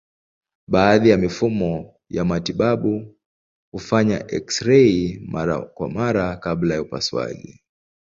[0.67, 3.15] Baadhi ya mifumo ya matibabu
[3.71, 7.63] hufanya eksirei mara kwa mara kabla ya upasuaji.